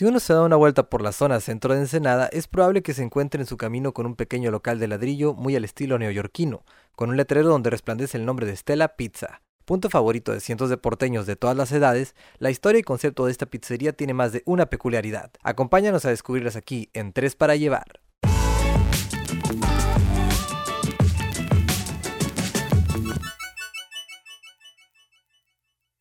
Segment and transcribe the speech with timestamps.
[0.00, 2.94] Si uno se da una vuelta por la zona centro de Ensenada, es probable que
[2.94, 6.64] se encuentre en su camino con un pequeño local de ladrillo muy al estilo neoyorquino,
[6.96, 9.42] con un letrero donde resplandece el nombre de Stella Pizza.
[9.66, 13.32] Punto favorito de cientos de porteños de todas las edades, la historia y concepto de
[13.32, 15.32] esta pizzería tiene más de una peculiaridad.
[15.42, 18.00] Acompáñanos a descubrirlas aquí en Tres para Llevar.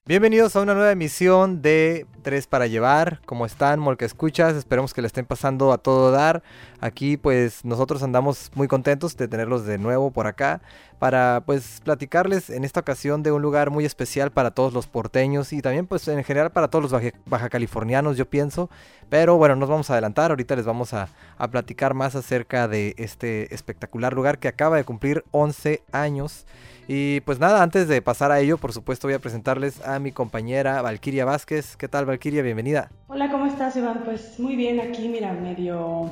[0.10, 3.21] Bienvenidos a una nueva emisión de Tres para Llevar.
[3.28, 4.55] ¿Cómo están, Molca Escuchas?
[4.55, 6.42] Esperemos que le estén pasando a todo dar.
[6.82, 10.61] Aquí, pues, nosotros andamos muy contentos de tenerlos de nuevo por acá
[10.98, 15.54] para, pues, platicarles en esta ocasión de un lugar muy especial para todos los porteños
[15.54, 18.71] y también, pues, en general para todos los baja californianos, yo pienso.
[19.10, 20.32] Pero bueno, nos vamos a adelantar.
[20.32, 24.86] Ahorita les vamos a, a platicar más acerca de este espectacular lugar que acaba de
[24.86, 26.48] cumplir 11 años.
[26.92, 30.11] Y pues nada, antes de pasar a ello, por supuesto voy a presentarles a mi
[30.11, 31.78] compañera Valquiria Vázquez.
[31.78, 32.42] ¿Qué tal Valquiria?
[32.42, 32.89] Bienvenida.
[33.06, 34.02] Hola, ¿cómo estás Iván?
[34.03, 36.12] Pues muy bien aquí, mira, medio,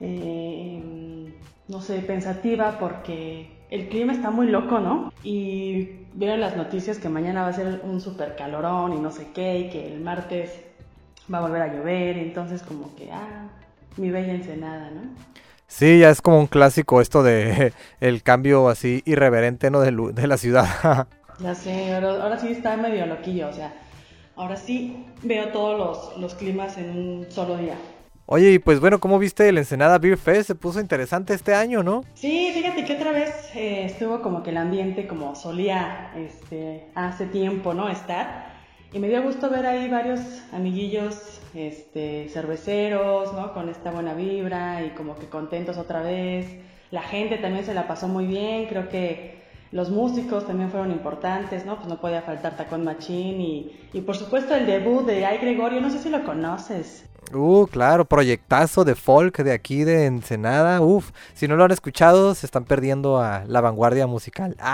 [0.00, 0.82] eh,
[1.68, 5.12] no sé, pensativa porque el clima está muy loco, ¿no?
[5.22, 9.28] Y vieron las noticias que mañana va a ser un super calorón y no sé
[9.32, 10.60] qué, y que el martes
[11.32, 13.46] va a volver a llover, entonces como que, ah,
[13.96, 15.02] mi bella ensenada, ¿no?
[15.68, 19.80] Sí, ya es como un clásico esto de el cambio así irreverente, ¿no?
[19.80, 21.06] De, de la ciudad.
[21.38, 23.72] ya sé, ahora, ahora, sí está medio loquillo, o sea,
[24.34, 27.76] ahora sí veo todos los, los climas en un solo día.
[28.30, 30.48] Oye, y pues bueno, ¿cómo viste el Ensenada Beer Fest?
[30.48, 32.02] Se puso interesante este año, ¿no?
[32.14, 37.26] Sí, fíjate que otra vez eh, estuvo como que el ambiente como solía este, hace
[37.26, 37.88] tiempo, ¿no?
[37.88, 38.57] Estar.
[38.92, 40.20] Y me dio gusto ver ahí varios
[40.52, 43.52] amiguillos este, cerveceros, ¿no?
[43.52, 46.46] Con esta buena vibra y como que contentos otra vez.
[46.90, 49.38] La gente también se la pasó muy bien, creo que
[49.72, 51.76] los músicos también fueron importantes, ¿no?
[51.76, 55.82] Pues no podía faltar Tacón Machín y, y por supuesto el debut de Ay Gregorio,
[55.82, 57.04] no sé si lo conoces.
[57.34, 60.80] Uh, claro, proyectazo de folk de aquí de Ensenada.
[60.80, 64.56] Uf, si no lo han escuchado, se están perdiendo a la vanguardia musical.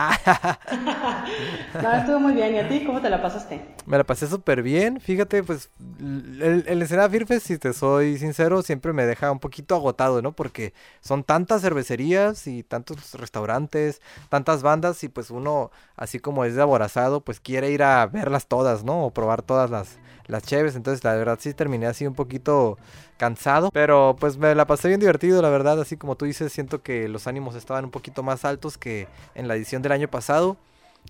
[1.83, 2.55] no, estuvo muy bien.
[2.55, 3.61] ¿Y a ti cómo te la pasaste?
[3.87, 5.01] Me la pasé súper bien.
[5.01, 9.75] Fíjate, pues el, el Ensenada Firfes, si te soy sincero, siempre me deja un poquito
[9.75, 10.33] agotado, ¿no?
[10.33, 16.55] Porque son tantas cervecerías y tantos restaurantes, tantas bandas y pues uno, así como es
[16.55, 19.05] de aborazado, pues quiere ir a verlas todas, ¿no?
[19.05, 20.77] O probar todas las, las cheves.
[20.77, 22.79] Entonces, la verdad sí terminé así un poquito
[23.17, 26.83] cansado, pero pues me la pasé bien divertido, la verdad, así como tú dices, siento
[26.83, 30.57] que los ánimos estaban un poquito más altos que en la edición del año pasado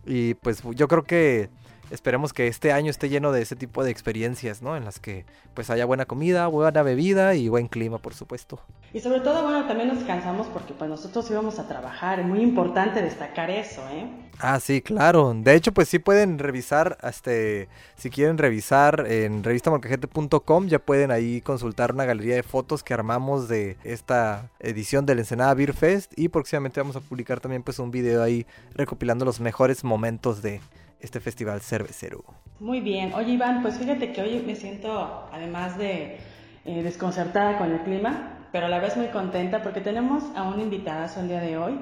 [0.06, 1.48] y pues yo creo que
[1.90, 4.76] esperemos que este año esté lleno de ese tipo de experiencias, ¿no?
[4.76, 5.24] En las que
[5.54, 8.60] pues haya buena comida, buena bebida y buen clima, por supuesto.
[8.92, 12.40] Y sobre todo, bueno, también nos cansamos porque pues nosotros íbamos a trabajar, es muy
[12.40, 14.06] importante destacar eso, ¿eh?
[14.38, 15.32] Ah, sí, claro.
[15.34, 21.40] De hecho, pues sí pueden revisar, este, si quieren revisar en revistamorcajete.com, ya pueden ahí
[21.40, 26.28] consultar una galería de fotos que armamos de esta edición del Ensenada Beer Fest y
[26.28, 30.60] próximamente vamos a publicar también pues un video ahí recopilando los mejores momentos de
[31.04, 32.24] este festival cervecero.
[32.58, 33.12] Muy bien.
[33.14, 36.18] Oye, Iván, pues fíjate que hoy me siento, además de
[36.64, 40.60] eh, desconcertada con el clima, pero a la vez muy contenta porque tenemos a un
[40.60, 41.78] invitado el día de hoy.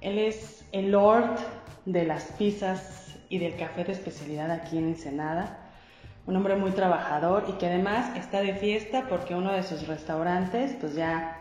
[0.00, 1.36] Él es el Lord
[1.84, 5.58] de las pizzas y del café de especialidad aquí en Ensenada.
[6.26, 10.76] Un hombre muy trabajador y que además está de fiesta porque uno de sus restaurantes
[10.78, 11.38] pues ya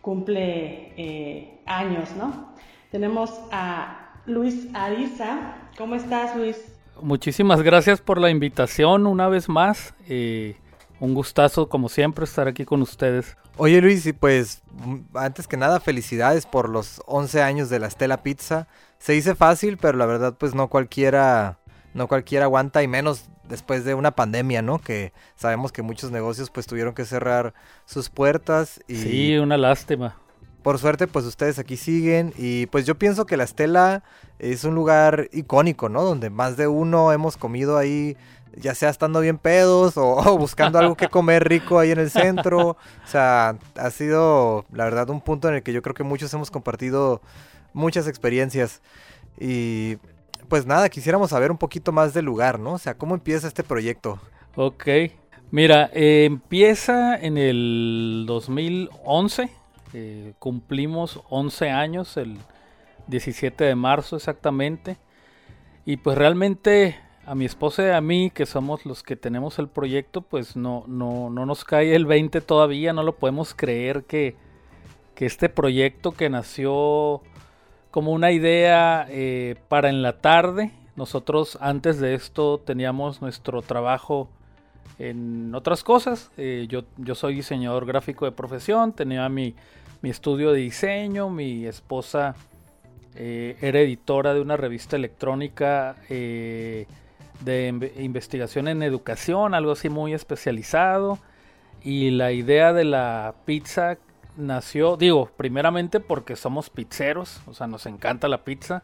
[0.00, 2.54] cumple eh, años, ¿no?
[2.90, 5.59] Tenemos a Luis Ariza.
[5.76, 6.56] ¿Cómo estás, Luis?
[7.00, 9.94] Muchísimas gracias por la invitación una vez más.
[10.08, 10.56] Eh,
[10.98, 13.36] un gustazo, como siempre, estar aquí con ustedes.
[13.56, 14.62] Oye, Luis, y pues
[15.14, 18.68] antes que nada, felicidades por los 11 años de la Estela Pizza.
[18.98, 21.58] Se dice fácil, pero la verdad, pues no cualquiera,
[21.94, 24.78] no cualquiera aguanta, y menos después de una pandemia, ¿no?
[24.78, 27.54] Que sabemos que muchos negocios pues tuvieron que cerrar
[27.86, 28.80] sus puertas.
[28.86, 28.96] Y...
[28.96, 30.16] Sí, una lástima
[30.62, 32.32] por suerte, pues ustedes aquí siguen.
[32.36, 34.02] Y pues yo pienso que la Estela
[34.38, 36.02] es un lugar icónico, ¿no?
[36.02, 38.16] Donde más de uno hemos comido ahí,
[38.56, 42.70] ya sea estando bien pedos o, buscando algo que comer rico ahí en el centro.
[42.70, 42.76] O
[43.06, 46.50] sea, ha sido, la verdad, un punto en el que yo creo que muchos hemos
[46.50, 47.20] compartido
[47.72, 48.82] muchas experiencias.
[49.38, 49.96] Y
[50.48, 52.72] pues nada, quisiéramos saber un poquito más del lugar, ¿no?
[52.72, 54.18] O sea, ¿cómo empieza este proyecto?
[54.56, 54.88] Ok.
[55.52, 59.59] Mira, eh, empieza en el 2011
[59.92, 62.38] eh, cumplimos 11 años el
[63.08, 64.98] 17 de marzo exactamente.
[65.84, 66.96] Y pues realmente
[67.26, 70.84] a mi esposa y a mí, que somos los que tenemos el proyecto, pues no,
[70.86, 74.36] no, no nos cae el 20 todavía, no lo podemos creer que,
[75.14, 77.22] que este proyecto que nació
[77.90, 84.28] como una idea eh, para en la tarde, nosotros antes de esto teníamos nuestro trabajo
[84.98, 86.30] en otras cosas.
[86.36, 89.54] Eh, yo, yo soy diseñador gráfico de profesión, tenía mi,
[90.02, 92.34] mi estudio de diseño, mi esposa
[93.16, 96.86] eh, era editora de una revista electrónica eh,
[97.40, 101.18] de investigación en educación, algo así muy especializado.
[101.82, 103.96] Y la idea de la pizza
[104.36, 108.82] nació, digo, primeramente porque somos pizzeros, o sea, nos encanta la pizza.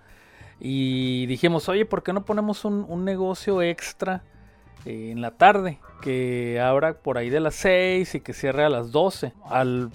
[0.59, 4.23] Y dijimos, oye, ¿por qué no ponemos un, un negocio extra?
[4.87, 8.93] En la tarde, que abra por ahí de las 6 y que cierre a las
[8.93, 9.33] 12.
[9.45, 9.91] Al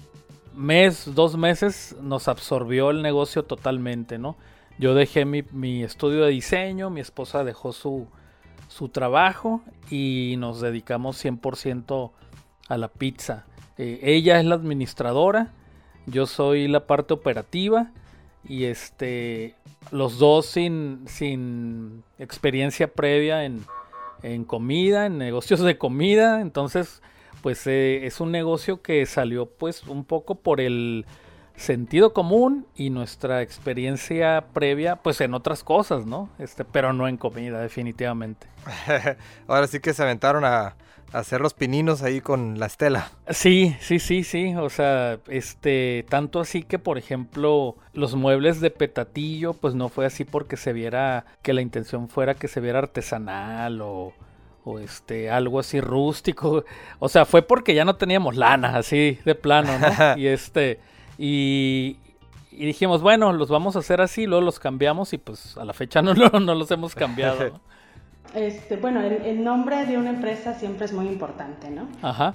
[0.54, 4.36] mes, dos meses, nos absorbió el negocio totalmente, ¿no?
[4.78, 8.06] Yo dejé mi, estudio de diseño, mi esposa dejó su,
[8.68, 12.10] su trabajo y nos dedicamos 100%
[12.68, 13.46] a la pizza.
[13.78, 15.52] Eh, ella es la administradora,
[16.06, 17.90] yo soy la parte operativa
[18.44, 19.54] y este
[19.90, 23.64] los dos sin, sin experiencia previa en,
[24.22, 26.40] en comida, en negocios de comida.
[26.40, 27.02] Entonces,
[27.42, 31.06] pues eh, es un negocio que salió pues un poco por el
[31.56, 36.30] sentido común y nuestra experiencia previa pues en otras cosas, ¿no?
[36.38, 38.46] Este, pero no en comida, definitivamente.
[39.46, 40.76] Ahora sí que se aventaron a,
[41.12, 43.10] hacer los pininos ahí con la estela.
[43.28, 44.54] Sí, sí, sí, sí.
[44.56, 50.06] O sea, este, tanto así que, por ejemplo, los muebles de petatillo, pues no fue
[50.06, 54.12] así porque se viera que la intención fuera que se viera artesanal o,
[54.64, 56.64] o este, algo así rústico.
[56.98, 59.86] O sea, fue porque ya no teníamos lana, así de plano, ¿no?
[60.16, 60.80] y este,
[61.18, 61.98] y,
[62.50, 65.72] y dijimos, bueno, los vamos a hacer así, luego los cambiamos y pues a la
[65.72, 67.60] fecha no, no, no los hemos cambiado.
[68.34, 71.88] Este, bueno, el, nombre de una empresa siempre es muy importante, ¿no?
[72.00, 72.34] Ajá.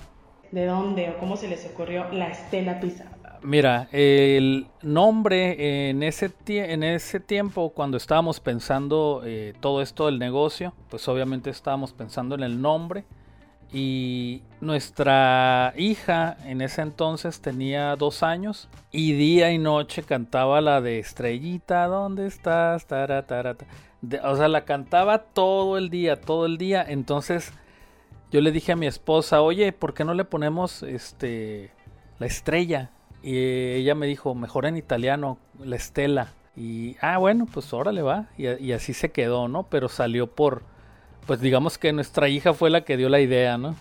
[0.52, 3.06] ¿De dónde o cómo se les ocurrió la Estela Pizza?
[3.42, 10.20] Mira, el nombre en ese, en ese tiempo, cuando estábamos pensando eh, todo esto del
[10.20, 13.06] negocio, pues obviamente estábamos pensando en el nombre.
[13.74, 20.80] Y nuestra hija en ese entonces tenía dos años y día y noche cantaba la
[20.80, 22.88] de Estrellita, ¿dónde estás?
[22.88, 23.26] Tara,
[24.24, 26.86] o sea, la cantaba todo el día, todo el día.
[26.88, 27.54] Entonces
[28.32, 31.72] yo le dije a mi esposa, oye, ¿por qué no le ponemos este
[32.20, 32.92] la estrella?
[33.24, 36.34] Y ella me dijo, mejor en italiano, la estela.
[36.56, 38.30] Y, ah, bueno, pues órale va.
[38.38, 39.64] Y, y así se quedó, ¿no?
[39.70, 40.64] Pero salió por,
[41.26, 43.76] pues digamos que nuestra hija fue la que dio la idea, ¿no?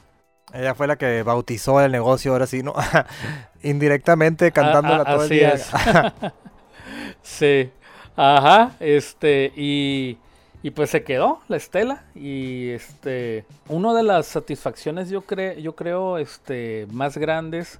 [0.53, 2.75] Ella fue la que bautizó el negocio, ahora sí, ¿no?
[3.63, 5.55] Indirectamente cantándola ah, ah, todo el día.
[7.23, 7.71] sí.
[8.17, 10.17] Ajá, este, y,
[10.63, 12.05] y pues se quedó la estela.
[12.15, 15.23] Y este, una de las satisfacciones yo,
[15.59, 17.79] yo creo este, más grandes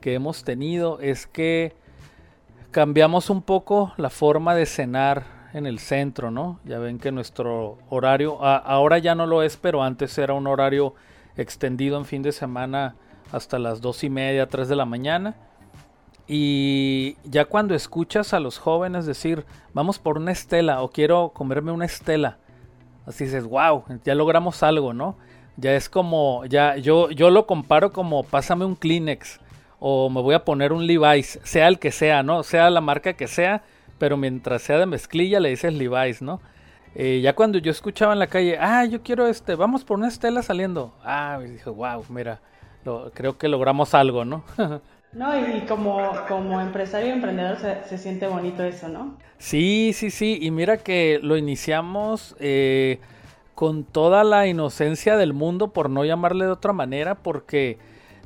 [0.00, 1.74] que hemos tenido es que
[2.70, 6.60] cambiamos un poco la forma de cenar en el centro, ¿no?
[6.64, 10.94] Ya ven que nuestro horario, ahora ya no lo es, pero antes era un horario
[11.36, 12.94] extendido en fin de semana
[13.32, 15.34] hasta las dos y media, tres de la mañana.
[16.32, 19.44] Y ya cuando escuchas a los jóvenes decir,
[19.74, 22.38] vamos por una estela o quiero comerme una estela,
[23.04, 25.16] así dices, wow, ya logramos algo, ¿no?
[25.56, 29.40] Ya es como, ya yo, yo lo comparo como pásame un Kleenex
[29.80, 32.44] o me voy a poner un Levi's, sea el que sea, ¿no?
[32.44, 33.64] Sea la marca que sea,
[33.98, 36.40] pero mientras sea de mezclilla le dices Levi's, ¿no?
[36.94, 40.06] Eh, ya cuando yo escuchaba en la calle, ah, yo quiero este, vamos por una
[40.06, 40.94] estela saliendo.
[41.02, 42.38] Ah, dije, wow, mira,
[43.14, 44.44] creo que logramos algo, ¿no?
[45.12, 49.16] No, y como, como empresario y emprendedor se, siente bonito eso, ¿no?
[49.38, 53.00] Sí, sí, sí, y mira que lo iniciamos eh,
[53.56, 57.78] con toda la inocencia del mundo, por no llamarle de otra manera, porque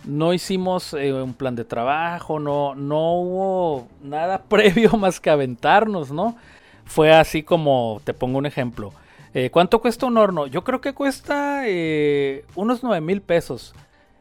[0.05, 6.13] no hicimos eh, un plan de trabajo, no, no hubo nada previo más que aventarnos,
[6.13, 6.37] ¿no?
[6.85, 8.93] Fue así como, te pongo un ejemplo.
[9.33, 10.47] Eh, ¿Cuánto cuesta un horno?
[10.49, 11.63] Yo creo que cuesta
[12.55, 13.75] unos 9 mil pesos.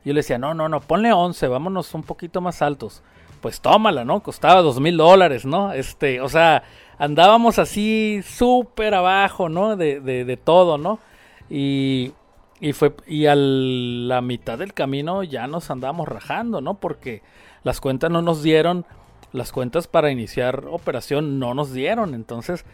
[0.05, 3.01] Yo le decía, no, no, no, ponle 11, vámonos un poquito más altos.
[3.41, 4.21] Pues tómala, ¿no?
[4.21, 5.73] Costaba dos mil dólares, ¿no?
[5.73, 6.63] Este, o sea,
[6.97, 9.75] andábamos así súper abajo, ¿no?
[9.75, 10.99] De, de, de, todo, ¿no?
[11.49, 12.13] Y,
[12.59, 16.75] y fue, y a la mitad del camino ya nos andábamos rajando, ¿no?
[16.75, 17.21] Porque
[17.63, 18.85] las cuentas no nos dieron,
[19.33, 22.65] las cuentas para iniciar operación no nos dieron, entonces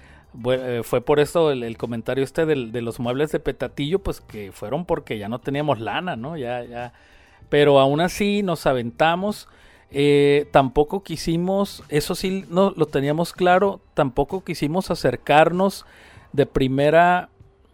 [0.51, 4.51] eh, fue por eso el, comentario este de, de, los muebles de petatillo, pues que
[4.51, 6.38] fueron porque ya no teníamos lana, ¿no?
[6.38, 6.93] Ya, ya,
[7.50, 9.48] pero aún así nos aventamos.
[9.91, 15.86] Eh, tampoco quisimos, eso sí no, lo teníamos claro, tampoco quisimos acercarnos
[16.32, 17.29] de primera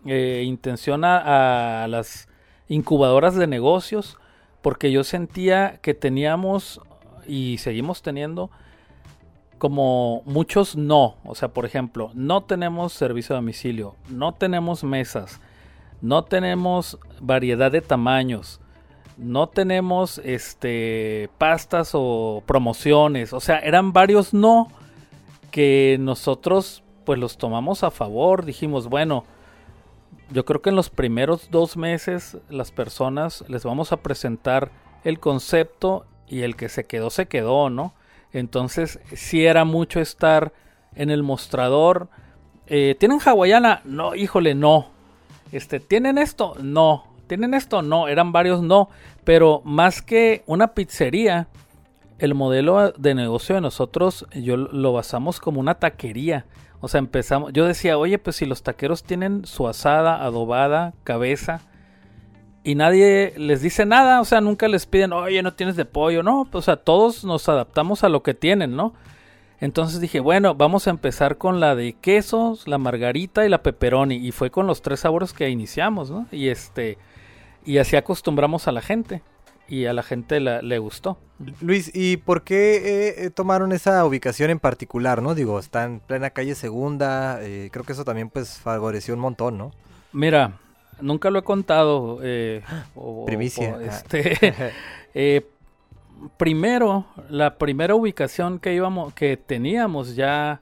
[0.05, 2.29] eh, intención a, las
[2.69, 4.17] incubadoras de negocios,
[4.61, 6.79] porque yo sentía que teníamos
[7.27, 8.49] y seguimos teniendo
[9.57, 11.17] como muchos no.
[11.25, 15.41] O sea, por ejemplo, no tenemos servicio a domicilio, no tenemos mesas,
[16.01, 18.61] no tenemos variedad de tamaños,
[19.17, 24.67] no tenemos este pastas o promociones, o sea, eran varios no
[25.51, 29.25] que nosotros pues los tomamos a favor, dijimos, bueno,
[30.31, 34.71] yo creo que en los primeros dos meses las personas les vamos a presentar
[35.03, 37.93] el concepto y el que se quedó se quedó, ¿no?
[38.33, 40.51] Entonces si era mucho estar
[40.95, 42.09] en el mostrador.
[42.67, 43.81] Eh, ¿Tienen hawaiana?
[43.83, 44.87] No, híjole, no.
[45.51, 46.55] Este, ¿Tienen esto?
[46.59, 47.05] No.
[47.27, 47.81] ¿Tienen esto?
[47.81, 48.07] No.
[48.07, 48.89] Eran varios no.
[49.23, 51.47] Pero más que una pizzería,
[52.19, 56.45] el modelo de negocio de nosotros, yo lo basamos como una taquería.
[56.81, 61.61] O sea, empezamos, yo decía, oye, pues si los taqueros tienen su asada, adobada, cabeza,
[62.63, 66.23] y nadie les dice nada, o sea, nunca les piden, oye, no tienes de pollo,
[66.23, 68.93] no, pues, o sea, todos nos adaptamos a lo que tienen, ¿no?
[69.59, 74.15] Entonces dije, bueno, vamos a empezar con la de quesos, la margarita y la pepperoni,
[74.15, 76.25] y fue con los tres sabores que iniciamos, ¿no?
[76.31, 76.97] Y este,
[77.65, 79.21] y así acostumbramos a la gente
[79.67, 81.17] y a la gente le gustó.
[81.59, 85.35] Luis, ¿y por qué eh, eh, tomaron esa ubicación en particular, no?
[85.35, 89.57] Digo, está en plena calle Segunda, eh, creo que eso también pues favoreció un montón,
[89.57, 89.71] ¿no?
[90.13, 90.57] Mira,
[91.01, 92.19] nunca lo he contado.
[93.25, 93.77] Primicia.
[93.81, 94.73] este,
[96.37, 100.61] primero, la primera ubicación que íbamos, que teníamos ya...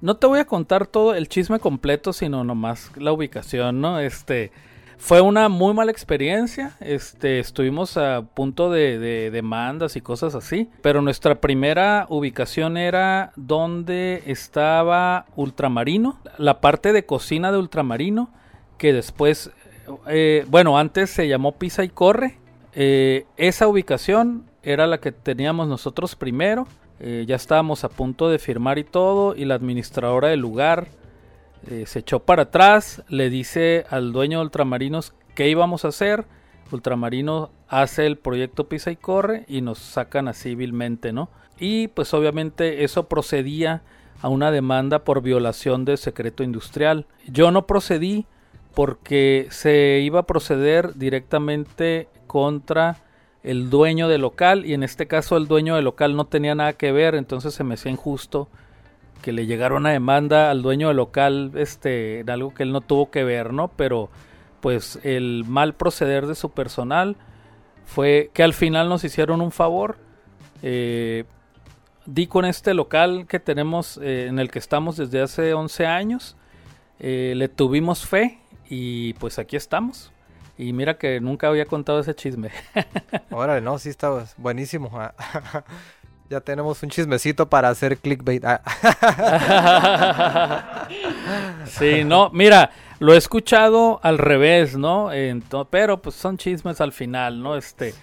[0.00, 3.98] No te voy a contar todo el chisme completo, sino nomás la ubicación, ¿no?
[4.00, 4.52] Este
[4.98, 6.72] fue una muy mala experiencia.
[6.80, 10.68] Este, estuvimos a punto de, demandas y cosas así.
[10.82, 18.30] Pero nuestra primera ubicación era donde estaba Ultramarino, la parte de cocina de Ultramarino,
[18.78, 19.50] que después,
[20.06, 22.38] eh, bueno, antes se llamó Pisa y Corre.
[22.72, 26.66] Eh, esa ubicación era la que teníamos nosotros primero.
[27.00, 29.36] Eh, ya estábamos a punto de firmar y todo.
[29.36, 30.88] Y la administradora del lugar
[31.68, 36.26] eh, se echó para atrás, le dice al dueño de Ultramarinos qué íbamos a hacer.
[36.70, 41.28] Ultramarino hace el proyecto Pisa y Corre y nos sacan así vilmente, ¿no?
[41.58, 43.82] Y pues obviamente eso procedía
[44.20, 47.06] a una demanda por violación de secreto industrial.
[47.26, 48.26] Yo no procedí
[48.74, 52.98] porque se iba a proceder directamente contra
[53.42, 56.72] el dueño del local y en este caso el dueño del local no tenía nada
[56.72, 58.48] que ver, entonces se me hacía injusto
[59.24, 62.82] que le llegara una demanda al dueño del local este, en algo que él no
[62.82, 63.68] tuvo que ver, ¿no?
[63.68, 64.10] Pero
[64.60, 67.16] pues el mal proceder de su personal
[67.86, 69.96] fue que al final nos hicieron un favor.
[70.62, 71.24] Eh,
[72.04, 76.36] di con este local que tenemos, eh, en el que estamos desde hace 11 años.
[77.00, 80.12] Eh, le tuvimos fe y pues aquí estamos.
[80.58, 82.50] Y mira que nunca había contado ese chisme.
[83.30, 84.90] Órale, no, sí está buenísimo.
[86.30, 88.42] Ya tenemos un chismecito para hacer clickbait.
[88.44, 88.62] Ah.
[91.66, 95.10] sí, no, mira, lo he escuchado al revés, ¿no?
[95.70, 97.56] pero pues son chismes al final, ¿no?
[97.56, 97.94] Este,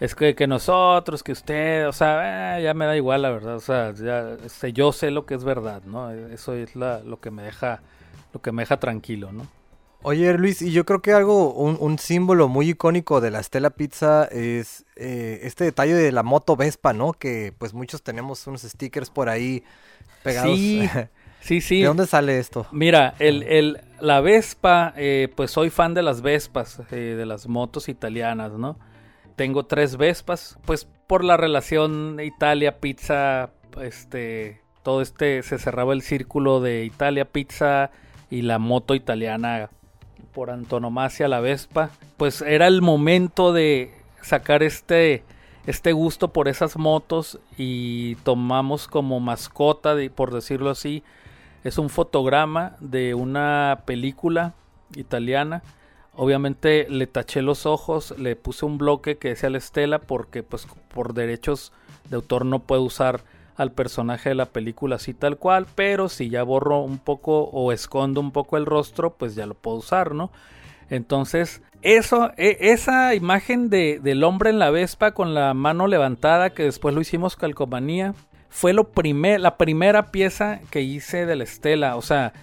[0.00, 3.56] es que, que, nosotros, que usted, o sea, eh, ya me da igual la verdad,
[3.56, 6.10] o sea, ya, este, yo sé lo que es verdad, ¿no?
[6.10, 7.80] Eso es lo que me deja,
[8.34, 9.46] lo que me deja tranquilo, ¿no?
[10.04, 14.24] Oye, Luis, y yo creo que algo, un, símbolo muy icónico de la Estela Pizza
[14.24, 17.12] es eh, este detalle de la moto Vespa, ¿no?
[17.12, 19.62] Que pues muchos tenemos unos stickers por ahí
[20.24, 20.56] pegados.
[20.56, 20.88] Sí,
[21.40, 21.80] sí, sí.
[21.80, 22.66] ¿De dónde sale esto?
[22.72, 27.46] Mira, el, el, la Vespa, eh, pues soy fan de las Vespas, eh, de las
[27.46, 28.78] motos italianas, ¿no?
[29.36, 36.60] Tengo tres Vespas, pues por la relación Italia-Pizza, este, todo este, se cerraba el círculo
[36.60, 37.92] de Italia-Pizza
[38.30, 39.70] y la moto italiana
[40.32, 45.22] por antonomasia la Vespa, pues era el momento de sacar este,
[45.66, 51.02] este gusto por esas motos y tomamos como mascota, por decirlo así,
[51.64, 54.54] es un fotograma de una película
[54.96, 55.62] italiana.
[56.14, 60.66] Obviamente le taché los ojos, le puse un bloque que decía la estela porque pues
[60.94, 61.72] por derechos
[62.10, 63.22] de autor no puedo usar
[63.56, 67.72] al personaje de la película así tal cual, pero si ya borro un poco o
[67.72, 70.30] escondo un poco el rostro, pues ya lo puedo usar, ¿no?
[70.90, 76.50] Entonces, eso, e, esa imagen de, del hombre en la Vespa con la mano levantada,
[76.50, 78.14] que después lo hicimos calcomanía,
[78.48, 81.96] fue lo primer, la primera pieza que hice de la estela.
[81.96, 82.34] O sea,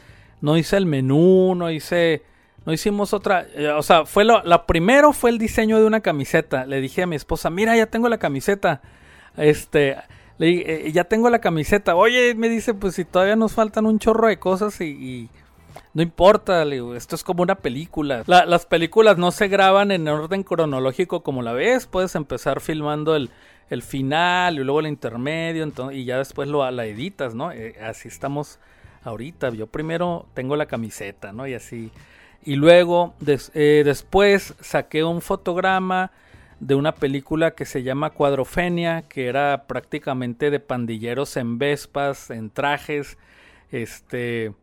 [0.42, 2.24] no hice el menú, no hice,
[2.66, 6.01] no hicimos otra, eh, o sea, fue lo, la primero fue el diseño de una
[6.01, 6.66] camiseta.
[6.66, 8.82] Le dije a mi esposa, mira, ya tengo la camiseta.
[9.38, 9.96] Este,
[10.39, 11.96] le dije, eh, ya tengo la camiseta.
[11.96, 15.29] Oye, me dice, pues si todavía nos faltan un chorro de cosas y,
[15.93, 18.24] no importa, le digo, esto es como una película.
[18.25, 23.29] las películas no se graban en orden cronológico como la ves, puedes empezar filmando el,
[23.84, 27.51] final y luego el intermedio y ya después lo la editas, ¿no?
[27.51, 28.60] Eh, así estamos
[29.03, 29.50] ahorita.
[29.50, 31.48] Yo primero tengo la camiseta, ¿no?
[31.48, 31.91] Y así.
[32.43, 36.12] Y luego eh, después saqué un fotograma
[36.60, 42.50] de una película que se llama Cuadrofenia, que era prácticamente de pandilleros en vespas, en
[42.50, 43.18] trajes,
[43.72, 44.54] este,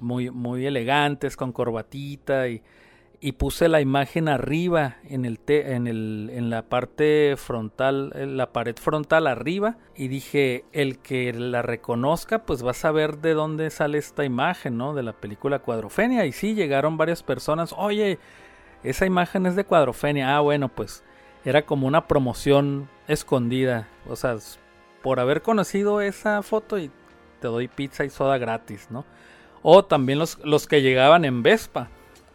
[0.00, 2.62] muy, muy elegantes, con corbatita y
[3.24, 8.76] y puse la imagen arriba en el, en el en la parte frontal la pared
[8.76, 13.96] frontal arriba y dije el que la reconozca pues va a saber de dónde sale
[13.96, 18.18] esta imagen no de la película Cuadrofenia y sí llegaron varias personas oye
[18.82, 21.02] esa imagen es de Cuadrofenia ah bueno pues
[21.44, 24.36] era como una promoción escondida o sea
[25.02, 26.90] por haber conocido esa foto y
[27.40, 29.04] te doy pizza y soda gratis no
[29.62, 31.88] o también los, los que llegaban en Vespa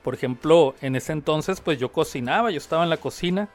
[0.03, 3.49] por ejemplo, en ese entonces pues yo cocinaba, yo estaba en la cocina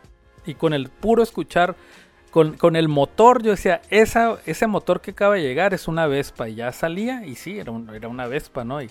[0.47, 1.75] y con el puro escuchar,
[2.31, 6.49] con, el motor, yo decía, esa, ese motor que acaba de llegar es una Vespa
[6.49, 8.83] y ya salía y sí, era, era una Vespa, ¿no?
[8.83, 8.91] Y,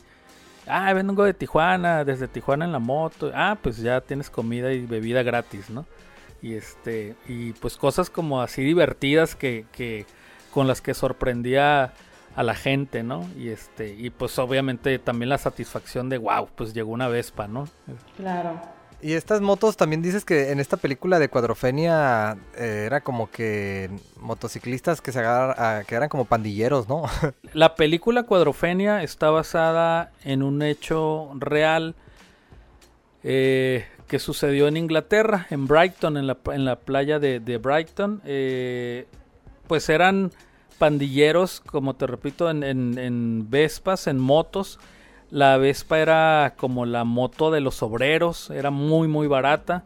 [0.66, 4.86] ah, vengo de Tijuana, desde Tijuana en la moto, ah, pues ya tienes comida y
[4.86, 5.86] bebida gratis, ¿no?
[6.44, 10.06] Y este, y pues cosas como así divertidas que, que
[10.52, 11.94] con las que sorprendía
[12.36, 13.28] a la gente, ¿no?
[13.38, 17.68] Y este y pues obviamente también la satisfacción de wow, pues llegó una Vespa, ¿no?
[18.18, 18.60] Claro.
[19.02, 23.90] Y estas motos también dices que en esta película de Cuadrofenia eh, era como que
[24.22, 27.04] motociclistas que se agarran, que eran como pandilleros, ¿no?
[27.54, 31.96] la película Cuadrofenia está basada en un hecho real
[33.24, 38.22] eh, que sucedió en Inglaterra, en Brighton, en la, en la playa de, Brighton.
[38.26, 39.08] Eh,
[39.68, 40.32] pues eran
[40.78, 44.80] pandilleros, como te repito, en, Vespas, en motos.
[45.30, 49.84] La Vespa era como la moto de los obreros, era muy muy barata,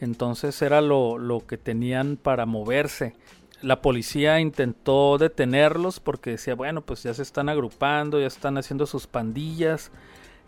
[0.00, 3.14] entonces era lo, lo que tenían para moverse.
[3.60, 8.86] La policía intentó detenerlos porque decía, bueno, pues ya se están agrupando, ya están haciendo
[8.86, 9.90] sus pandillas.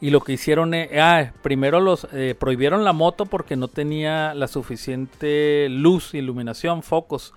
[0.00, 4.32] Y lo que hicieron, es, ah, primero los eh, prohibieron la moto porque no tenía
[4.34, 7.34] la suficiente luz, iluminación, focos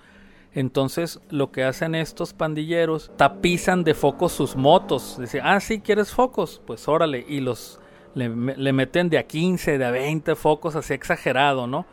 [0.54, 5.18] entonces lo que hacen estos pandilleros, tapizan de focos sus motos.
[5.20, 6.62] Dicen, ah, sí, ¿quieres focos?
[6.66, 7.26] Pues órale.
[7.28, 7.80] Y los
[8.16, 11.86] le, meten de a 15, de a 20 focos, así exagerado, ¿no?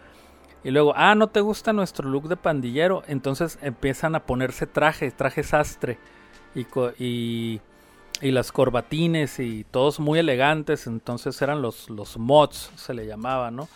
[0.65, 3.05] Y luego, ah, ¿no te gusta nuestro look de pandillero?
[3.07, 5.99] Entonces empiezan a ponerse trajes, trajes sastre.
[6.57, 6.67] Y,
[6.99, 7.61] y,
[8.21, 10.87] y, las corbatines y todos muy elegantes.
[10.87, 13.69] Entonces eran los, los mods, se le llamaba, ¿no?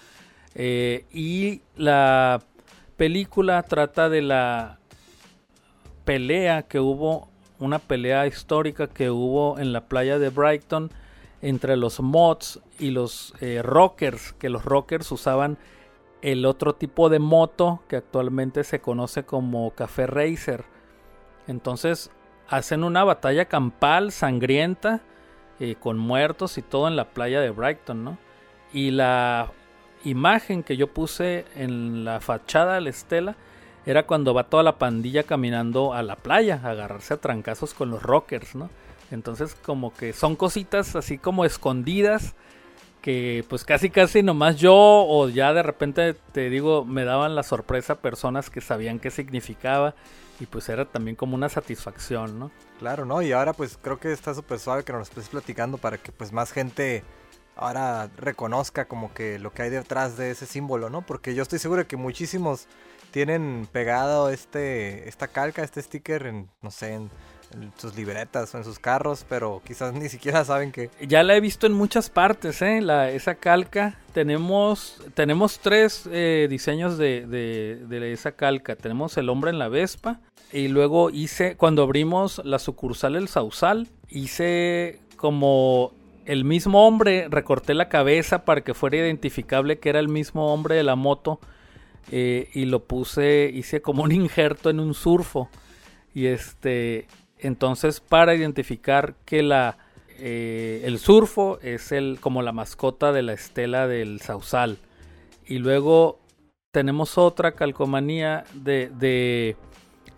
[0.54, 2.42] Eh, y la
[2.96, 4.78] película trata de la
[6.04, 7.28] pelea que hubo,
[7.58, 10.90] una pelea histórica que hubo en la playa de Brighton
[11.40, 15.58] entre los mods y los eh, rockers, que los rockers usaban
[16.22, 20.64] el otro tipo de moto que actualmente se conoce como Café Racer.
[21.48, 22.10] Entonces
[22.52, 25.00] hacen una batalla campal sangrienta
[25.58, 28.18] eh, con muertos y todo en la playa de Brighton, ¿no?
[28.74, 29.50] Y la
[30.04, 33.36] imagen que yo puse en la fachada de la estela
[33.86, 37.90] era cuando va toda la pandilla caminando a la playa, a agarrarse a trancazos con
[37.90, 38.68] los rockers, ¿no?
[39.10, 42.34] Entonces como que son cositas así como escondidas
[43.02, 47.42] que pues casi casi nomás yo o ya de repente te digo me daban la
[47.42, 49.94] sorpresa personas que sabían qué significaba
[50.40, 52.50] y pues era también como una satisfacción, ¿no?
[52.78, 53.20] Claro, ¿no?
[53.20, 56.32] Y ahora pues creo que está súper suave que nos estés platicando para que pues
[56.32, 57.02] más gente
[57.56, 61.02] ahora reconozca como que lo que hay detrás de ese símbolo, ¿no?
[61.02, 62.66] Porque yo estoy seguro que muchísimos
[63.10, 67.10] tienen pegado este esta calca, este sticker en no sé, en,
[67.76, 71.40] sus libretas o en sus carros, pero quizás ni siquiera saben que ya la he
[71.40, 72.80] visto en muchas partes, ¿eh?
[72.80, 78.76] La, esa calca tenemos tenemos tres eh, diseños de, de, de esa calca.
[78.76, 80.20] Tenemos el hombre en la Vespa
[80.52, 85.92] y luego hice cuando abrimos la sucursal El Sausal hice como
[86.24, 90.76] el mismo hombre, recorté la cabeza para que fuera identificable que era el mismo hombre
[90.76, 91.40] de la moto
[92.10, 95.48] eh, y lo puse, hice como un injerto en un surfo
[96.14, 97.06] y este,
[97.42, 99.78] entonces para identificar que la,
[100.18, 104.78] eh, el surfo es el, como la mascota de la estela del sausal
[105.46, 106.20] y luego
[106.70, 109.56] tenemos otra calcomanía de, de,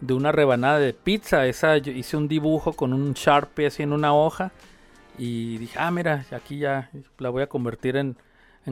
[0.01, 3.93] de una rebanada de pizza, esa yo hice un dibujo con un sharpie así en
[3.93, 4.53] una hoja
[5.19, 8.17] y dije, ah, mira, aquí ya la voy a convertir en,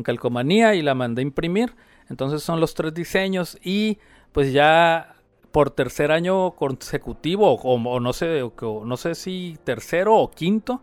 [0.02, 1.74] calcomanía y la mandé a imprimir.
[2.08, 3.98] Entonces son los tres diseños y
[4.32, 5.11] pues ya
[5.52, 10.82] por tercer año consecutivo o, no sé no sé si tercero o quinto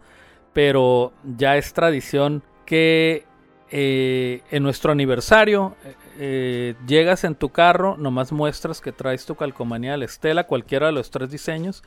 [0.53, 3.25] pero ya es tradición que
[3.71, 9.35] eh, en nuestro aniversario eh, eh, llegas en tu carro nomás muestras que traes tu
[9.35, 11.83] calcomanía de la estela cualquiera de los tres diseños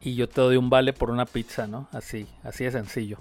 [0.00, 1.88] y yo te doy un vale por una pizza, ¿no?
[1.90, 3.18] Así, así de sencillo.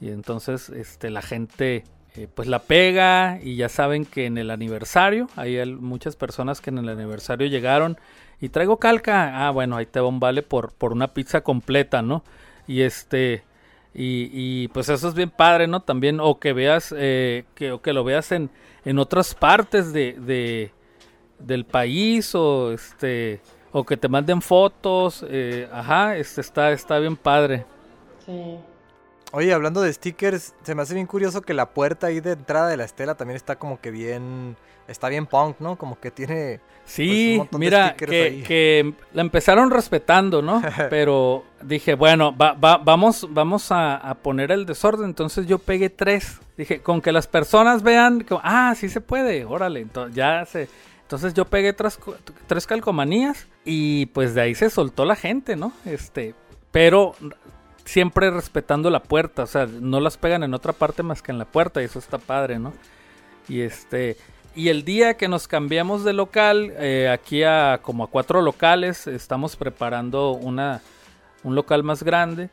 [0.00, 1.84] Y entonces este, la gente
[2.16, 6.70] eh, pues la pega y ya saben que en el aniversario, hay muchas personas que
[6.70, 7.98] en el aniversario llegaron
[8.40, 12.02] y traigo calca, ah bueno, ahí te va un vale por, por una pizza completa,
[12.02, 12.24] ¿no?
[12.66, 13.44] Y este,
[13.92, 15.82] y, pues eso es bien padre, ¿no?
[15.82, 18.50] También, o que veas, eh, que, o que lo veas en,
[18.84, 20.72] en otras partes de, de,
[21.38, 23.40] del país, o este,
[23.72, 27.66] o que te manden fotos, eh, ajá, este está, está bien padre.
[28.24, 28.56] Sí.
[29.32, 32.68] Oye, hablando de stickers, se me hace bien curioso que la puerta ahí de entrada
[32.68, 34.56] de la estela también está como que bien,
[34.88, 35.76] está bien punk, ¿no?
[35.76, 40.60] Como que tiene Sí, pues, mira, que, la empezaron respetando, ¿no?
[40.90, 45.06] Pero dije, bueno, vamos, vamos a, poner el desorden.
[45.06, 46.40] Entonces yo pegué tres.
[46.56, 49.80] Dije, con que las personas vean, ah, sí se puede, órale.
[49.80, 50.68] Entonces, ya se...
[51.02, 51.98] Entonces yo pegué tres,
[52.46, 55.72] tres calcomanías y pues de ahí se soltó la gente, ¿no?
[55.84, 56.34] Este,
[56.70, 57.14] pero
[57.90, 61.38] siempre respetando la puerta, o sea, no las pegan en otra parte más que en
[61.38, 62.72] la puerta y eso está padre, ¿no?
[63.48, 64.16] Y este,
[64.54, 69.08] y el día que nos cambiamos de local, eh, aquí a como a cuatro locales,
[69.08, 70.82] estamos preparando una,
[71.42, 72.50] un local más grande.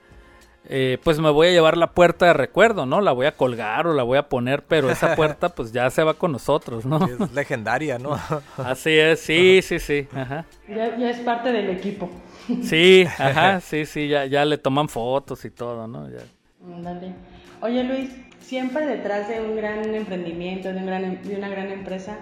[0.70, 3.00] Eh, pues me voy a llevar la puerta de recuerdo, ¿no?
[3.00, 6.04] La voy a colgar o la voy a poner, pero esa puerta pues ya se
[6.04, 7.06] va con nosotros, ¿no?
[7.06, 8.20] Es legendaria, ¿no?
[8.58, 10.08] Así es, sí, sí, sí.
[10.14, 10.46] Ajá.
[10.68, 12.10] Ya, ya, es parte del equipo.
[12.64, 16.10] Sí, ajá, sí, sí, ya, ya le toman fotos y todo, ¿no?
[16.10, 16.20] Ya.
[17.62, 22.18] Oye Luis, siempre detrás de un gran emprendimiento, de, un gran, de una gran empresa,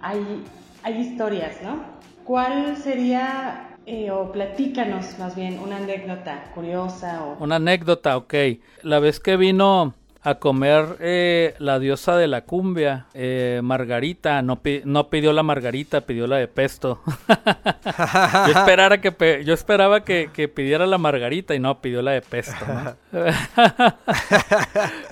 [0.00, 0.44] hay,
[0.82, 1.84] hay historias, ¿no?
[2.24, 7.24] ¿Cuál sería, eh, o platícanos más bien, una anécdota curiosa?
[7.24, 7.42] O...
[7.42, 8.34] Una anécdota, ok.
[8.82, 9.94] La vez que vino
[10.26, 14.42] a comer eh, la diosa de la cumbia, eh, Margarita.
[14.42, 17.00] No, no, pidió la Margarita, pidió la de pesto.
[17.28, 22.66] yo, esperara que yo esperaba que, pidiera la Margarita y no, pidió la de pesto.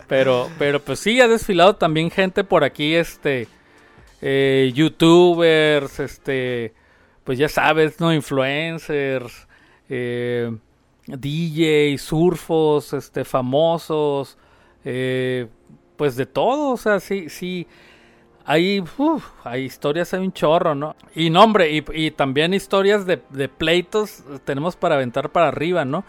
[0.08, 3.46] pero, pero pues sí, ha desfilado también gente por aquí, este,
[4.20, 6.74] eh, youtubers, este,
[7.24, 8.12] pues ya sabes, ¿no?
[8.12, 9.48] Influencers,
[11.06, 14.38] DJs, surfos, este, famosos
[14.84, 15.48] eh,
[15.96, 17.66] pues de todo, o sea, sí, sí,
[18.44, 18.82] hay,
[19.44, 20.96] hay historias, hay un chorro, ¿no?
[21.14, 23.16] Y no, hombre, y, también historias de,
[23.48, 26.04] pleitos tenemos para aventar para arriba, ¿no?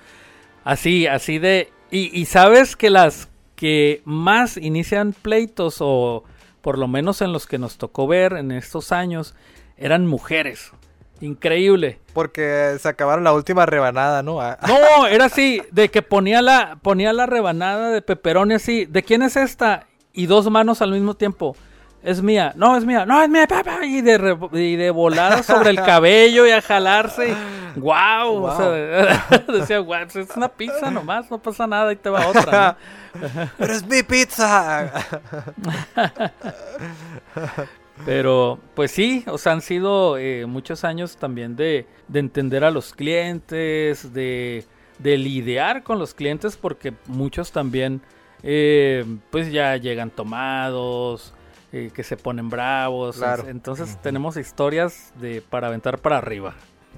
[0.64, 1.72] Así, así de...
[1.92, 6.26] Y sabes que las que más inician pleitos, o
[6.62, 9.34] por lo menos en los que nos tocó ver en estos años,
[9.78, 10.74] eran mujeres.
[11.22, 12.00] Increíble.
[12.14, 14.42] Porque se acabaron la última rebanada, ¿no?
[14.42, 14.58] Ah.
[14.68, 19.22] No, era así, de que ponía la, ponía la rebanada de peperoni así, ¿de quién
[19.22, 19.88] es esta?
[20.14, 21.56] Y dos manos al mismo tiempo.
[22.04, 23.84] Es mía, no, es mía, no, es mía, papá.
[23.84, 27.36] Y de, y de volada sobre el cabello y a jalarse.
[27.76, 28.42] ¡Guau!
[28.42, 28.46] Wow.
[28.46, 32.28] O sea, decía, guau, pues es una pizza nomás, no pasa nada y te va
[32.28, 32.78] otra.
[33.58, 34.92] Pero es mi pizza.
[38.04, 42.72] Pero, pues sí, o sea, han sido eh, muchos años también de, de, entender a
[42.72, 44.66] los clientes, de,
[45.00, 48.02] de, lidiar con los clientes, porque muchos también,
[48.44, 51.34] eh, pues ya llegan tomados,
[51.72, 53.22] eh, que se ponen bravos.
[53.48, 56.54] Entonces tenemos historias de para aventar para arriba.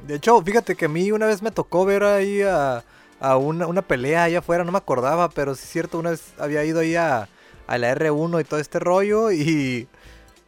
[0.07, 2.83] De hecho, fíjate que a mí una vez me tocó ver ahí a,
[3.19, 6.33] a una, una, pelea allá afuera, no me acordaba, pero sí es cierto, una vez
[6.39, 7.27] había ido ahí a,
[7.67, 9.87] a la R1 y todo este rollo y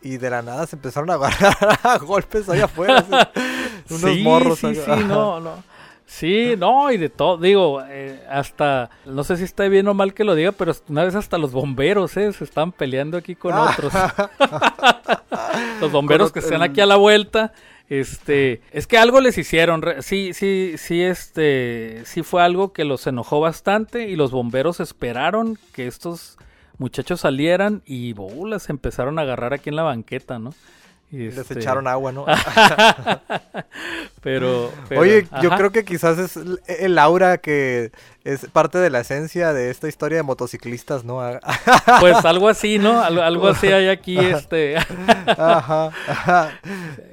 [0.01, 3.05] y de la nada se empezaron a agarrar a golpes allá afuera.
[3.89, 4.59] unos morros.
[4.59, 5.69] Sí, sí, no, no.
[6.09, 10.15] Sí, no, y de todo, digo, eh, hasta, no sé si está bien o mal
[10.15, 12.33] que lo diga, pero una vez hasta los bomberos, ¿eh?
[12.33, 13.71] Se están peleando aquí con ah.
[13.71, 13.93] otros.
[15.81, 17.53] los bomberos que están aquí a la vuelta,
[17.89, 23.05] este, es que algo les hicieron, sí, sí, sí, este, sí fue algo que los
[23.05, 26.39] enojó bastante y los bomberos esperaron que estos
[26.79, 30.53] muchachos salieran y bolas empezaron a agarrar aquí en la banqueta, ¿no?
[31.11, 32.27] Y Les este, echaron agua, ¿no?
[34.21, 37.91] pero, Oye, yo creo que quizás es el aura que
[38.23, 41.19] es parte de la esencia de esta historia de motociclistas, ¿no?
[41.99, 43.01] pues algo así, ¿no?
[43.01, 44.77] Algo, así hay aquí, este...
[45.25, 46.59] ajá,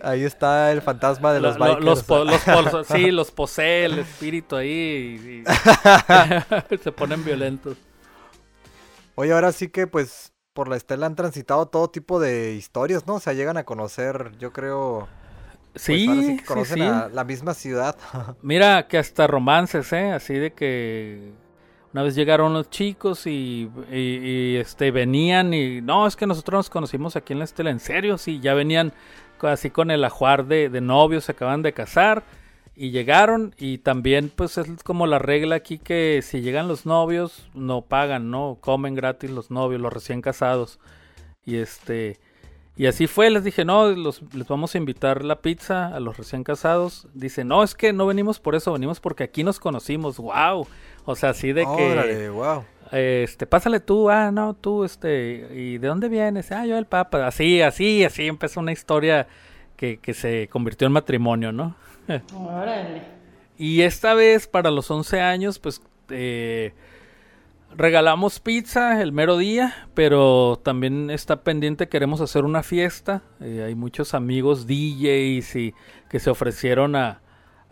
[0.03, 2.07] Ahí está el fantasma de los bikers.
[2.07, 7.79] Los, sí, los posee el espíritu ahí y se ponen violentos.
[9.17, 13.15] Oye, ahora sí que pues por la estela han transitado todo tipo de historias, ¿no?
[13.15, 15.09] O sea, llegan a conocer, yo creo...
[15.73, 17.97] Pues, sí, conocen la misma ciudad.
[18.43, 20.13] Mira que hasta romances, ¿eh?
[20.13, 21.33] Así de que
[21.93, 27.17] una vez llegaron los chicos y, este venían y no, es que nosotros nos conocimos
[27.17, 28.93] aquí en la estela, en serio, sí, ya venían
[29.43, 32.23] así con el ajuar de, de novios, se acaban de casar
[32.77, 37.49] y llegaron y también pues es como la regla aquí que si llegan los novios
[37.55, 38.59] no pagan, ¿no?
[38.61, 40.79] Comen gratis los novios, los recién casados.
[41.45, 42.19] Y este
[42.77, 46.19] y así fue, les dije, "No, los, les vamos a invitar la pizza a los
[46.19, 50.19] recién casados." Dice, "No, es que no venimos por eso, venimos porque aquí nos conocimos."
[50.19, 50.67] Wow.
[51.07, 52.65] O sea, así de que wow.
[52.93, 56.53] Este, pásale tú, ah, no, tú, este, ¿y de dónde vienes?
[56.53, 57.27] Ah, yo el Papa.
[57.27, 59.27] Así, así, así empezó una historia
[59.77, 61.75] que, que se convirtió en matrimonio, ¿no?
[63.59, 66.75] Y esta vez, para los 11 años, pues eh,
[67.75, 73.23] regalamos pizza el mero día, pero también está pendiente, queremos hacer una fiesta.
[73.41, 75.75] Eh, hay muchos amigos DJs y
[76.11, 77.21] que se ofrecieron a,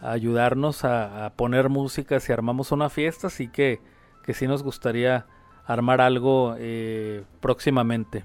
[0.01, 3.81] ayudarnos a, a, poner música si armamos una fiesta, así que,
[4.25, 5.27] que sí nos gustaría
[5.66, 8.25] armar algo eh, próximamente.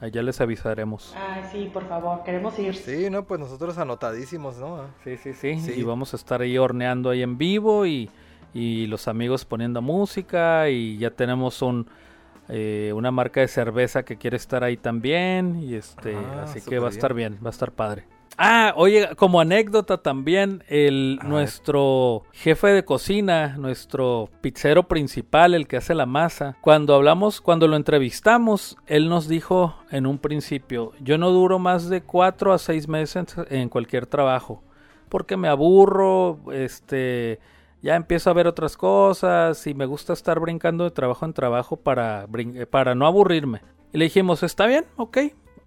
[0.00, 1.14] Allá les avisaremos.
[1.16, 2.74] Ay, sí, por favor, queremos ir.
[2.74, 4.82] Sí, no, pues nosotros anotadísimos, ¿no?
[5.02, 5.72] Sí, sí, sí, sí.
[5.72, 8.08] Y vamos a estar ahí horneando ahí en vivo y,
[8.54, 11.88] y los amigos poniendo música y ya tenemos un
[12.48, 16.78] eh, una marca de cerveza que quiere estar ahí también y este, ah, así que
[16.78, 18.04] va a estar bien, va a estar padre.
[18.40, 25.78] Ah, oye, como anécdota también, el nuestro jefe de cocina, nuestro pizzero principal, el que
[25.78, 31.18] hace la masa, cuando hablamos, cuando lo entrevistamos, él nos dijo en un principio, yo
[31.18, 34.62] no duro más de cuatro a seis meses en cualquier trabajo,
[35.08, 37.40] porque me aburro, este,
[37.82, 41.76] ya empiezo a ver otras cosas y me gusta estar brincando de trabajo en trabajo
[41.76, 42.28] para,
[42.70, 43.62] para no aburrirme.
[43.92, 45.18] Y le dijimos, está bien, ok,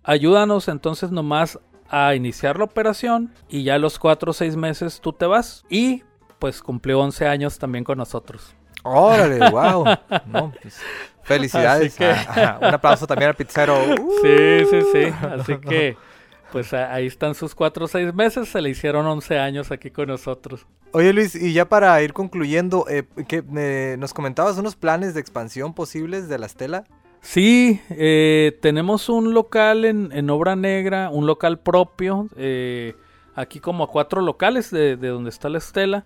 [0.03, 1.59] ayúdanos entonces nomás
[1.91, 5.65] a iniciar la operación y ya a los 4 o 6 meses tú te vas
[5.69, 6.03] y
[6.39, 8.55] pues cumplió 11 años también con nosotros.
[8.83, 9.85] Órale, wow.
[10.25, 10.79] No, pues,
[11.23, 11.95] felicidades.
[11.95, 12.15] Que...
[12.61, 13.75] un aplauso también al pizzero.
[14.21, 15.13] Sí, sí, sí.
[15.21, 15.97] Así que
[16.51, 18.47] pues ahí están sus 4 o 6 meses.
[18.49, 20.65] Se le hicieron 11 años aquí con nosotros.
[20.93, 25.19] Oye Luis, y ya para ir concluyendo, eh, que eh, nos comentabas unos planes de
[25.19, 26.85] expansión posibles de la Estela.
[27.21, 32.95] Sí, eh, tenemos un local en, en, Obra Negra, un local propio, eh,
[33.35, 36.03] aquí como a cuatro locales de, de donde está la estela.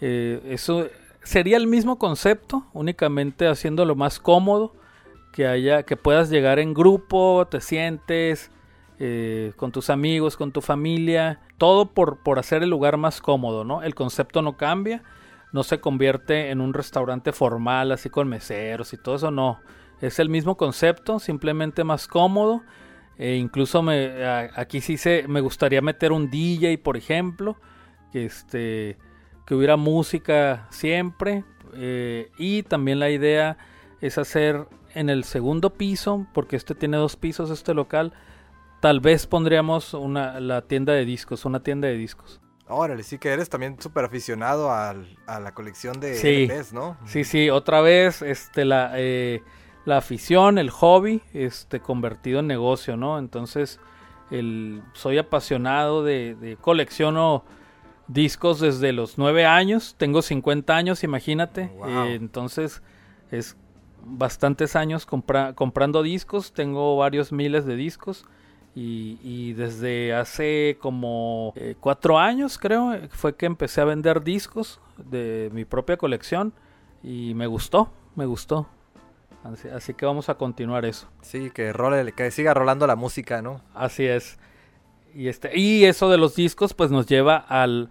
[0.00, 0.86] Eh, eso
[1.24, 4.74] sería el mismo concepto, únicamente haciéndolo más cómodo,
[5.32, 8.52] que haya, que puedas llegar en grupo, te sientes
[9.00, 13.64] eh, con tus amigos, con tu familia, todo por, por hacer el lugar más cómodo,
[13.64, 13.82] ¿no?
[13.82, 15.02] El concepto no cambia,
[15.52, 19.58] no se convierte en un restaurante formal así con meseros y todo eso, no
[20.00, 22.62] es el mismo concepto, simplemente más cómodo.
[23.16, 24.24] E incluso me,
[24.56, 27.56] aquí sí se, me gustaría meter un DJ, por ejemplo,
[28.12, 28.98] que, este,
[29.46, 31.44] que hubiera música siempre.
[31.74, 33.56] Eh, y también la idea
[34.00, 38.12] es hacer en el segundo piso, porque este tiene dos pisos, este local,
[38.80, 42.40] tal vez pondríamos una, la tienda de discos, una tienda de discos.
[42.66, 44.94] Órale, sí que eres también súper aficionado a
[45.26, 46.96] la colección de sí, ¿no?
[47.04, 48.92] Sí, sí, otra vez, este, la...
[48.94, 49.42] Eh,
[49.84, 53.18] la afición, el hobby, este, convertido en negocio, ¿no?
[53.18, 53.80] Entonces,
[54.30, 57.44] el, soy apasionado de, de colecciono
[58.08, 62.82] discos desde los 9 años, tengo 50 años, imagínate, eh, entonces
[63.30, 63.56] es
[64.04, 68.26] bastantes años comprando discos, tengo varios miles de discos
[68.74, 74.80] y, y desde hace como eh, cuatro años creo fue que empecé a vender discos
[74.98, 76.52] de mi propia colección
[77.02, 78.68] y me gustó, me gustó.
[79.44, 81.08] Así, que vamos a continuar eso.
[81.20, 83.60] Sí, que role, que siga rolando la música, ¿no?
[83.74, 84.38] Así es.
[85.14, 87.90] Y este y eso de los discos pues nos lleva al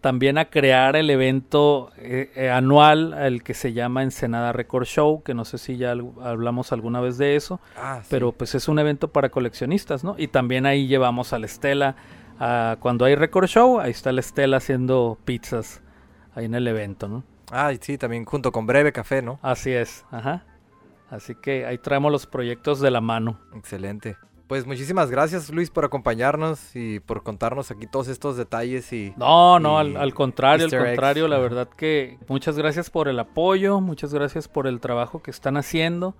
[0.00, 5.22] también a crear el evento eh, eh, anual el que se llama Ensenada Record Show,
[5.22, 8.78] que no sé si ya hablamos alguna vez de eso, ah, pero pues es un
[8.80, 10.16] evento para coleccionistas, ¿no?
[10.18, 11.94] Y también ahí llevamos a la Estela,
[12.40, 15.82] a, cuando hay Record Show, ahí está la Estela haciendo pizzas
[16.34, 17.22] ahí en el evento, ¿no?
[17.52, 19.38] Ah, sí, también junto con Breve Café, ¿no?
[19.40, 20.42] Así es, ajá.
[21.12, 23.38] Así que ahí traemos los proyectos de la mano.
[23.54, 24.16] Excelente.
[24.46, 29.12] Pues muchísimas gracias Luis por acompañarnos y por contarnos aquí todos estos detalles y...
[29.18, 34.14] No, no, al, contrario, al contrario, la verdad que muchas gracias por el apoyo, muchas
[34.14, 36.16] gracias por el trabajo que están haciendo,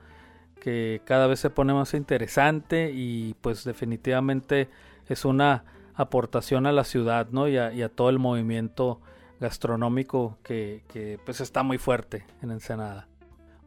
[0.61, 4.69] que cada vez se pone más interesante y pues definitivamente
[5.09, 7.49] es una aportación a la ciudad, ¿no?
[7.49, 9.01] Y a, todo el movimiento
[9.41, 13.09] gastronómico que, que pues está muy fuerte en Ensenada.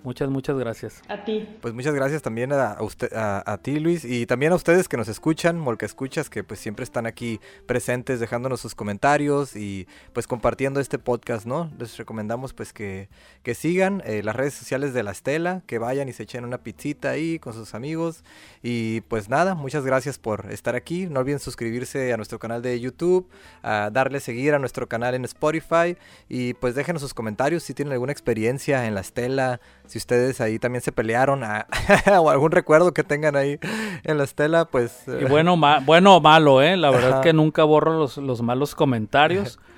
[0.06, 1.02] Muchas, muchas gracias.
[1.08, 1.50] A ti.
[1.62, 5.08] Pues muchas gracias también a, usted, a, ti, Luis, y también a ustedes que nos
[5.08, 10.80] escuchan, que Escuchas, que pues siempre están aquí presentes, dejándonos sus comentarios y pues compartiendo
[10.80, 11.72] este podcast, ¿no?
[11.80, 13.10] Les recomendamos pues que,
[13.42, 16.60] que sigan eh, las redes sociales de La Estela, que vayan y se echen una
[16.60, 18.24] pizzita ahí con sus amigos.
[18.62, 21.08] Y pues nada, muchas gracias por estar aquí.
[21.08, 23.28] No olviden suscribirse a nuestro canal de YouTube,
[23.64, 25.98] a darle seguir a nuestro canal en Spotify
[26.30, 30.60] y pues déjenos sus comentarios si tienen alguna experiencia en La Estela, si ustedes ahí
[30.60, 31.44] también se pelearon
[32.20, 33.60] o algún recuerdo que tengan ahí
[34.04, 35.04] en la estela, pues...
[35.08, 36.78] Y bueno, bueno o malo, ¿eh?
[36.78, 39.60] La verdad es que nunca borro los, los malos comentarios.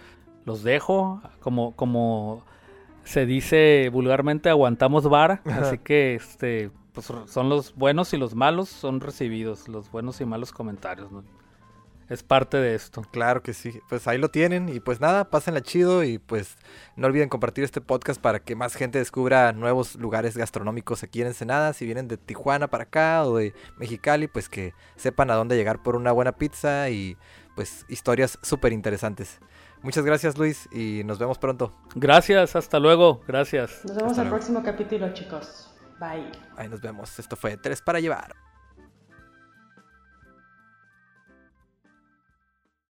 [0.48, 2.42] los dejo, como, como
[3.04, 5.42] se dice vulgarmente, aguantamos vara.
[5.46, 10.26] Así que, este, pues son los buenos y los malos son recibidos, los buenos y
[10.26, 11.24] malos comentarios, ¿no?
[12.10, 13.02] Es parte de esto.
[13.12, 13.82] Claro que sí.
[13.90, 16.58] Pues ahí lo tienen y pues nada, pásenla chido y pues
[16.96, 21.28] no olviden compartir este podcast para que más gente descubra nuevos lugares gastronómicos aquí en
[21.28, 21.74] Ensenada.
[21.74, 25.84] Si vienen de Tijuana para acá o de Mexicali, pues que sepan a dónde llegar
[25.84, 27.18] por una buena pizza y
[27.56, 29.40] pues historias súper interesantes.
[29.84, 31.76] Muchas gracias Luis y nos vemos pronto.
[31.96, 33.84] Gracias, hasta luego, gracias.
[33.86, 35.72] Nos vemos el próximo capítulo chicos.
[36.00, 36.32] Bye.
[36.56, 37.18] Ahí nos vemos.
[37.20, 38.47] Esto fue Tres para llevar.